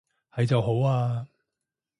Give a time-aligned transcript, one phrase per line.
[0.31, 1.27] 係就好啊